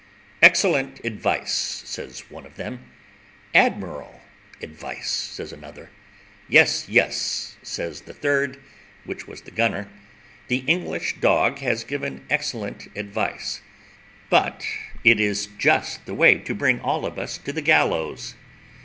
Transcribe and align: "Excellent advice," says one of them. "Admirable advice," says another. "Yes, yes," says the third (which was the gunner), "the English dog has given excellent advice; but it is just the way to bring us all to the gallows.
"Excellent 0.41 0.99
advice," 1.05 1.53
says 1.85 2.27
one 2.31 2.43
of 2.47 2.55
them. 2.55 2.89
"Admirable 3.53 4.19
advice," 4.59 5.11
says 5.11 5.53
another. 5.53 5.91
"Yes, 6.49 6.89
yes," 6.89 7.55
says 7.61 8.01
the 8.01 8.13
third 8.15 8.57
(which 9.05 9.27
was 9.27 9.43
the 9.43 9.51
gunner), 9.51 9.89
"the 10.47 10.63
English 10.65 11.17
dog 11.21 11.59
has 11.59 11.83
given 11.83 12.25
excellent 12.31 12.87
advice; 12.97 13.61
but 14.31 14.65
it 15.03 15.19
is 15.19 15.49
just 15.59 16.07
the 16.07 16.15
way 16.15 16.39
to 16.39 16.55
bring 16.55 16.79
us 16.79 16.83
all 16.83 17.11
to 17.13 17.53
the 17.53 17.61
gallows. 17.61 18.33